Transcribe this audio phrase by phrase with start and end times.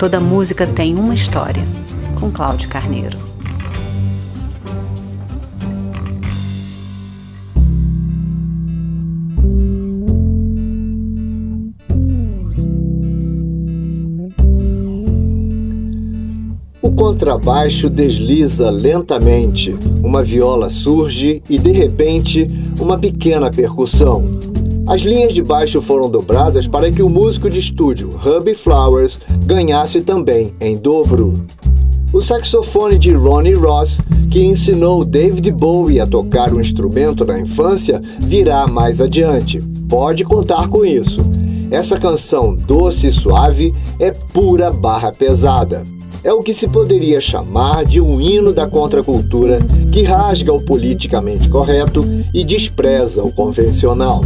[0.00, 1.62] Toda música tem uma história,
[2.18, 3.18] com Cláudio Carneiro.
[16.80, 22.48] O contrabaixo desliza lentamente, uma viola surge e de repente
[22.80, 24.49] uma pequena percussão.
[24.86, 30.00] As linhas de baixo foram dobradas para que o músico de estúdio Hubby Flowers ganhasse
[30.00, 31.44] também em dobro.
[32.12, 38.02] O saxofone de Ronnie Ross, que ensinou David Bowie a tocar o instrumento na infância,
[38.18, 39.60] virá mais adiante.
[39.88, 41.20] Pode contar com isso.
[41.70, 45.84] Essa canção doce e suave é pura barra pesada.
[46.24, 49.60] É o que se poderia chamar de um hino da contracultura
[49.92, 52.04] que rasga o politicamente correto
[52.34, 54.20] e despreza o convencional.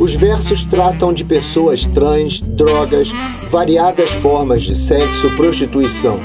[0.00, 3.12] Os versos tratam de pessoas trans, drogas,
[3.50, 6.18] variadas formas de sexo, prostituição.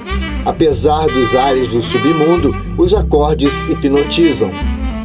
[0.45, 4.49] Apesar dos ares do submundo, os acordes hipnotizam.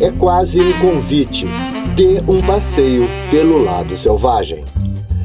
[0.00, 1.48] É quase um convite.
[1.96, 4.64] Dê um passeio pelo lado selvagem.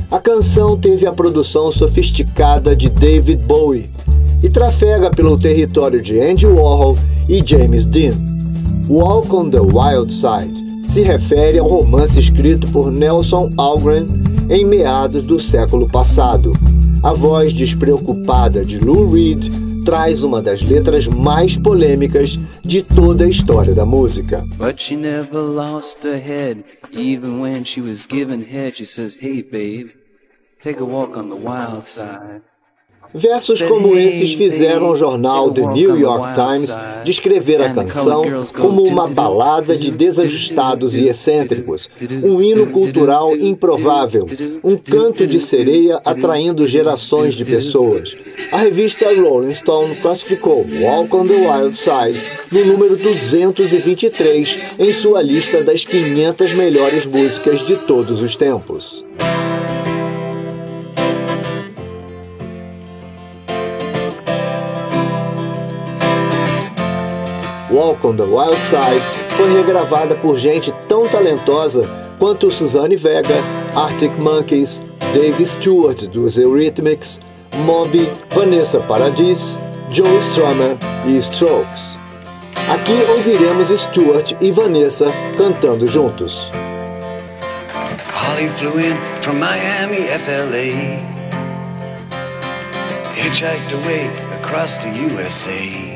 [0.10, 3.92] A canção teve a produção sofisticada de David Bowie
[4.42, 6.98] e trafega pelo território de Andy Warhol
[7.30, 8.16] e James Dean.
[8.90, 10.65] Walk on the Wild Side
[10.96, 14.08] se refere ao romance escrito por Nelson Algren
[14.50, 16.54] em meados do século passado.
[17.04, 19.50] A voz despreocupada de Lou Reed
[19.84, 24.46] traz uma das letras mais polêmicas de toda a história da música.
[24.58, 28.78] But she never lost her head, even when she was given head.
[28.78, 29.90] She says, "Hey, babe,
[30.62, 32.42] take a walk on the wild side."
[33.14, 39.08] Versos como esses fizeram o jornal The New York Times descrever a canção como uma
[39.08, 41.90] balada de desajustados e excêntricos,
[42.24, 44.26] um hino cultural improvável,
[44.64, 48.16] um canto de sereia atraindo gerações de pessoas.
[48.52, 55.22] A revista Rolling Stone classificou Walk on the Wild Side no número 223 em sua
[55.22, 59.04] lista das 500 melhores músicas de todos os tempos.
[67.76, 69.04] Walk on the Wild Side
[69.36, 71.82] foi regravada por gente tão talentosa
[72.18, 73.36] quanto Suzanne Vega,
[73.76, 74.82] Arctic Monkeys,
[75.14, 77.20] Dave Stewart dos Eurythmics,
[77.66, 79.60] Moby, Vanessa Paradis,
[79.92, 81.98] Joe Strummer e Strokes.
[82.70, 85.08] Aqui ouviremos Stewart e Vanessa
[85.38, 86.50] cantando juntos.
[88.10, 91.04] Holly flew in from Miami, FLA.
[93.16, 94.10] Hitchhiked away
[94.42, 95.95] across the USA.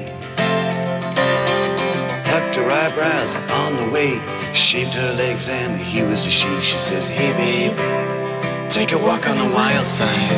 [2.69, 4.21] Her eyebrows on the way,
[4.53, 6.47] shaved her legs, and he was a she.
[6.61, 7.75] She says, Hey, babe,
[8.69, 10.31] take a walk on the wild side.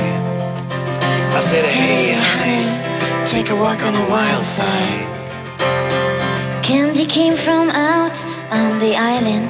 [1.35, 5.03] I said, Hey, honey, take a walk on the wild side.
[6.63, 8.17] Candy came from out
[8.49, 9.49] on the island.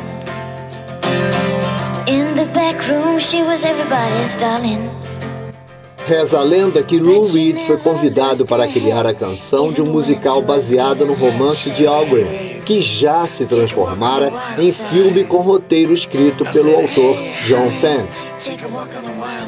[2.10, 4.90] In the back room, she was everybody's darling.
[6.08, 10.42] Reza a lenda que Lou Reed foi convidado para criar a canção de um musical
[10.42, 16.76] baseado no romance de Algren, que já se transformara em filme com roteiro escrito pelo
[16.76, 18.10] autor John Fant.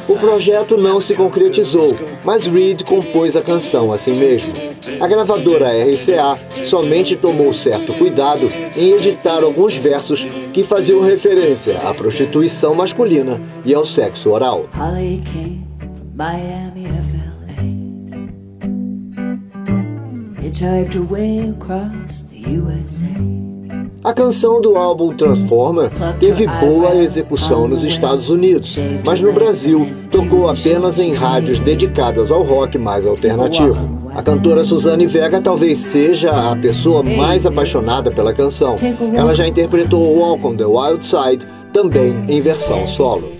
[0.08, 4.52] O projeto não se concretizou, mas Reed compôs a canção assim mesmo.
[5.00, 11.94] A gravadora RCA somente tomou certo cuidado em editar alguns versos que faziam referência à
[11.94, 14.68] prostituição masculina e ao sexo oral.
[16.14, 16.86] Miami,
[21.64, 22.23] across.
[24.04, 25.90] A canção do álbum Transformer
[26.20, 32.42] teve boa execução nos Estados Unidos, mas no Brasil tocou apenas em rádios dedicadas ao
[32.42, 34.04] rock mais alternativo.
[34.14, 38.76] A cantora Suzane Vega talvez seja a pessoa mais apaixonada pela canção.
[39.14, 43.32] Ela já interpretou Walk on the Wild Side também em versão solo.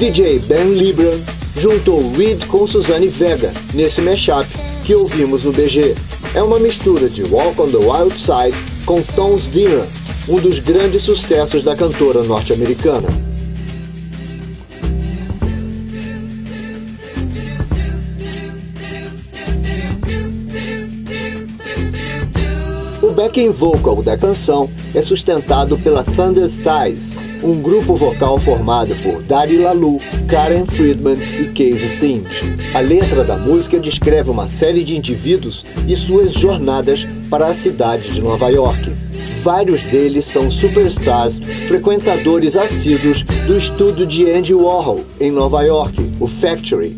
[0.00, 1.20] DJ Ben Libran
[1.54, 4.48] juntou Reed com Suzanne Vega nesse mashup
[4.82, 5.94] que ouvimos no BG.
[6.34, 8.56] É uma mistura de Walk on the Wild Side
[8.86, 9.84] com Tom's Dinner,
[10.26, 13.08] um dos grandes sucessos da cantora norte-americana.
[23.02, 29.22] O backing vocal da canção é sustentado pela Thunder Styles, um grupo vocal formado por
[29.22, 29.98] Daddy Lalu,
[30.28, 32.30] Karen Friedman e Casey Sims.
[32.74, 38.12] A letra da música descreve uma série de indivíduos e suas jornadas para a cidade
[38.12, 38.94] de Nova York.
[39.42, 46.26] Vários deles são superstars, frequentadores assíduos do estúdio de Andy Warhol em Nova York, o
[46.26, 46.96] Factory.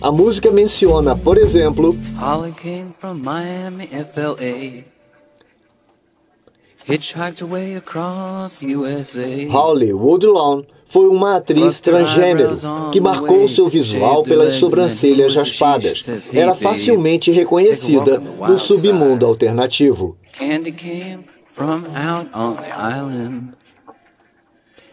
[0.00, 1.96] A música menciona, por exemplo,
[2.62, 4.97] came from Miami, FLA.
[6.88, 9.46] Hitchhiked away across USA.
[9.46, 12.54] Holly Woodlawn foi uma atriz transgênero
[12.90, 16.02] que marcou seu visual pelas sobrancelhas raspadas.
[16.32, 20.16] Era facilmente reconhecida no submundo alternativo.
[20.32, 23.57] Candy came from out on the island.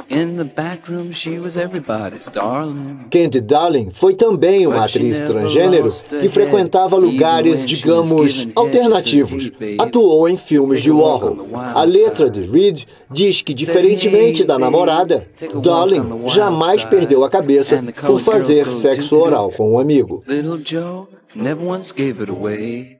[0.07, 3.07] In the back room, she was everybody's darling.
[3.09, 5.89] Candy Darling foi também uma atriz transgênero
[6.21, 9.51] que frequentava lugares, digamos, alternativos.
[9.79, 11.47] Atuou em filmes de Warhol.
[11.73, 15.27] A letra de Reed diz que, diferentemente da namorada,
[15.63, 20.23] Darling jamais perdeu a cabeça por fazer sexo oral com um amigo.
[20.27, 22.99] Little Joe never once gave it away.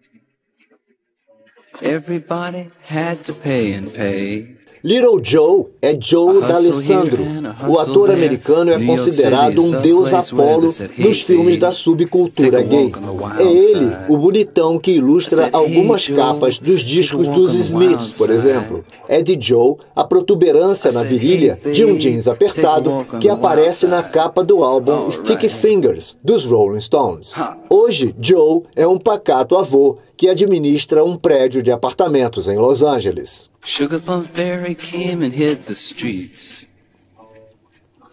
[1.82, 4.55] Everybody had to pay and pay.
[4.86, 7.26] Little Joe é Joe D'Alessandro.
[7.68, 12.92] O ator americano é considerado um deus Apolo nos filmes da subcultura gay.
[13.40, 18.86] É ele, o bonitão que ilustra algumas capas dos discos dos Smiths, por exemplo.
[19.10, 24.44] É de Joe a protuberância na virilha de um jeans apertado que aparece na capa
[24.44, 27.34] do álbum Sticky Fingers, dos Rolling Stones.
[27.68, 33.50] Hoje, Joe é um pacato avô que administra um prédio de apartamentos em Los Angeles.
[33.64, 36.72] Sugar Plum Fairy came and hit the streets.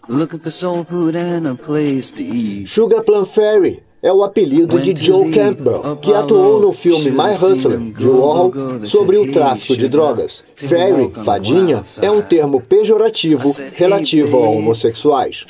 [0.08, 2.66] Looking for soul food and a place to eat.
[2.66, 7.78] Sugar Plum Fairy é o apelido de Joe Campbell, que atuou no filme My Hustler,
[7.78, 8.52] de Warhol,
[8.84, 10.42] sobre o tráfico de drogas.
[10.56, 15.44] Fairy, fadinha, é um termo pejorativo relativo a homossexuais.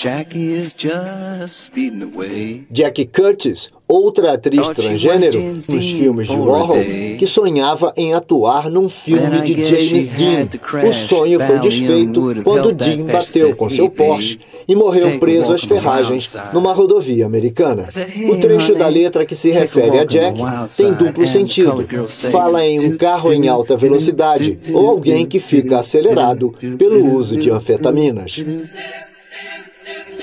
[2.71, 6.85] Jackie Curtis, outra atriz transgênero nos filmes de Warhol,
[7.19, 10.49] que sonhava em atuar num filme de James Dean.
[10.89, 16.35] O sonho foi desfeito quando Dean bateu com seu Porsche e morreu preso às ferragens
[16.53, 17.87] numa rodovia americana.
[18.31, 20.39] O trecho da letra que se refere a Jack
[20.77, 21.87] tem duplo sentido.
[22.31, 27.51] Fala em um carro em alta velocidade ou alguém que fica acelerado pelo uso de
[27.51, 28.43] anfetaminas.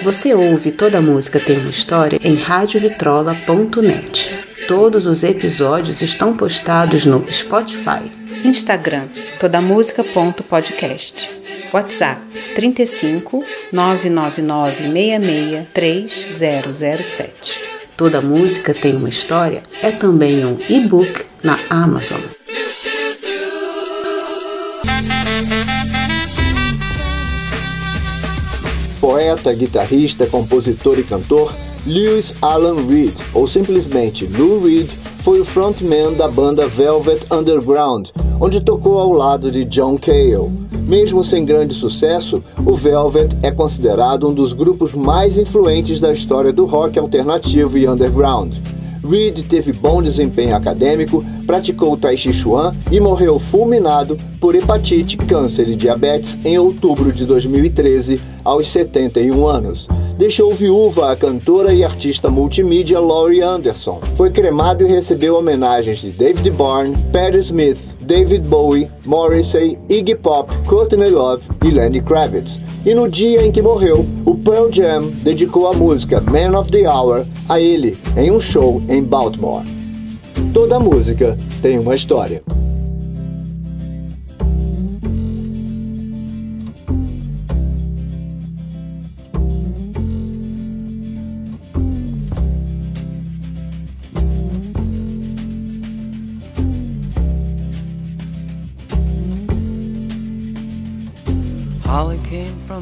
[0.02, 4.32] Você ouve Toda Música Tem Uma História em radiovitrola.net.
[4.68, 8.10] Todos os episódios estão postados no Spotify,
[8.46, 9.08] Instagram,
[9.40, 11.30] todamusica.podcast,
[11.74, 12.22] WhatsApp
[12.56, 13.44] 35
[13.74, 17.62] 999 66 3007.
[17.98, 22.22] Toda Música Tem Uma História é também um e-book na Amazon.
[29.10, 31.52] Poeta, guitarrista, compositor e cantor,
[31.88, 34.88] Lewis Alan Reed, ou simplesmente Lou Reed,
[35.24, 38.10] foi o frontman da banda Velvet Underground,
[38.40, 40.52] onde tocou ao lado de John Cale.
[40.86, 46.54] Mesmo sem grande sucesso, o Velvet é considerado um dos grupos mais influentes da história
[46.54, 48.54] do rock alternativo e underground.
[49.04, 55.68] Reed teve bom desempenho acadêmico, praticou Tai Chi Chuan e morreu fulminado por hepatite, câncer
[55.68, 59.88] e diabetes em outubro de 2013, aos 71 anos.
[60.18, 64.02] Deixou viúva a cantora e artista multimídia Laurie Anderson.
[64.16, 67.80] Foi cremado e recebeu homenagens de David Byrne, Patti Smith,
[68.10, 72.60] David Bowie, Morrissey, Iggy Pop, Courtney Love e Lenny Kravitz.
[72.84, 76.90] E no dia em que morreu, o Pearl Jam dedicou a música Man of the
[76.90, 79.64] Hour a ele em um show em Baltimore.
[80.52, 82.42] Toda música tem uma história.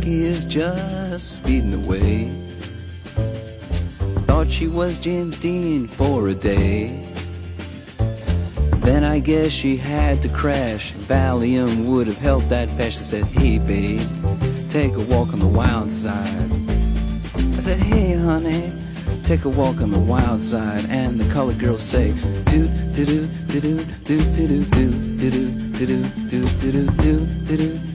[0.00, 2.32] Jackie is just speeding away.
[4.24, 7.04] Thought she was James Dean for a day.
[8.78, 10.94] Then I guess she had to crash.
[10.94, 12.96] Valium would have helped that patch.
[12.96, 14.00] I said, hey babe,
[14.70, 16.50] take a walk on the wild side.
[17.36, 18.72] I said, hey honey,
[19.24, 20.86] take a walk on the wild side.
[20.88, 22.14] And the colored girls say,
[22.46, 27.56] do do do do do do do do do do do do do do do
[27.56, 27.89] do